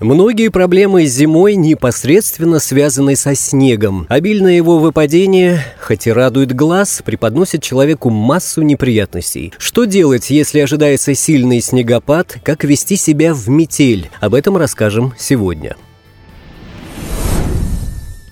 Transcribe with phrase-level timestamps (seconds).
[0.00, 4.06] Многие проблемы зимой непосредственно связаны со снегом.
[4.10, 9.54] Обильное его выпадение, хоть и радует глаз, преподносит человеку массу неприятностей.
[9.56, 12.36] Что делать, если ожидается сильный снегопад?
[12.42, 14.10] Как вести себя в метель?
[14.20, 15.76] Об этом расскажем сегодня.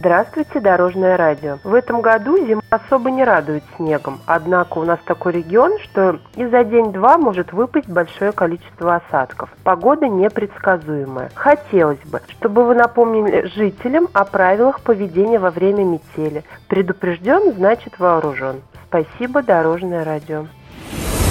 [0.00, 1.58] Здравствуйте, Дорожное радио.
[1.64, 6.46] В этом году зима особо не радует снегом, однако у нас такой регион, что и
[6.46, 9.50] за день-два может выпасть большое количество осадков.
[9.64, 11.30] Погода непредсказуемая.
[11.34, 16.44] Хотелось бы, чтобы вы напомнили жителям о правилах поведения во время метели.
[16.68, 18.62] Предупрежден, значит вооружен.
[18.86, 20.46] Спасибо, Дорожное радио.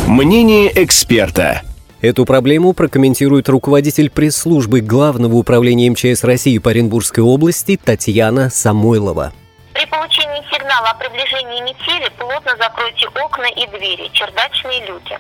[0.08, 1.62] Мнение эксперта.
[2.00, 9.34] Эту проблему прокомментирует руководитель пресс-службы Главного управления МЧС России по Оренбургской области Татьяна Самойлова.
[9.74, 15.18] При получении сигнала о приближении метели плотно закройте окна и двери, чердачные люки.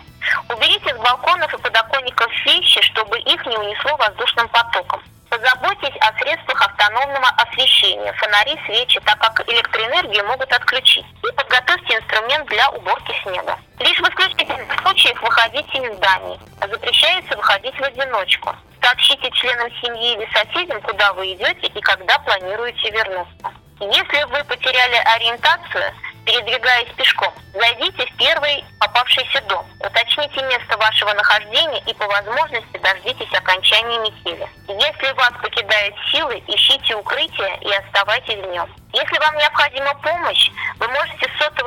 [0.53, 5.01] Уберите с балконов и подоконников вещи, чтобы их не унесло воздушным потоком.
[5.29, 11.05] Позаботьтесь о средствах автономного освещения, фонари, свечи, так как электроэнергию могут отключить.
[11.27, 13.57] И подготовьте инструмент для уборки снега.
[13.79, 16.39] Лишь в исключительных случаях выходите из зданий.
[16.61, 18.55] Запрещается выходить в одиночку.
[18.81, 23.51] Сообщите членам семьи или соседям, куда вы идете и когда планируете вернуться.
[23.79, 25.93] Если вы потеряли ориентацию,
[26.27, 33.33] передвигаясь пешком, зайдите в первый попавшийся дом, уточните место вашего нахождения и по возможности дождитесь
[33.33, 34.45] окончания метели.
[34.67, 38.69] Если вас покидают силы, ищите укрытие и оставайтесь в нем.
[38.91, 41.66] Если вам необходима помощь, вы можете с сотового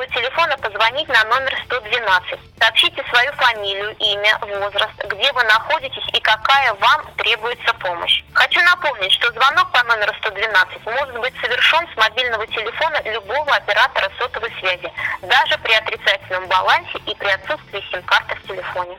[0.91, 2.39] позвонить на номер 112.
[2.59, 8.23] Сообщите свою фамилию, имя, возраст, где вы находитесь и какая вам требуется помощь.
[8.33, 14.09] Хочу напомнить, что звонок по номеру 112 может быть совершен с мобильного телефона любого оператора
[14.19, 14.91] сотовой связи,
[15.21, 18.97] даже при отрицательном балансе и при отсутствии сим-карты в телефоне.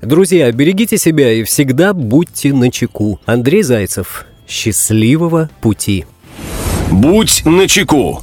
[0.00, 3.20] Друзья, берегите себя и всегда будьте начеку.
[3.26, 4.24] Андрей Зайцев.
[4.48, 6.06] Счастливого пути.
[6.90, 8.22] Будь начеку.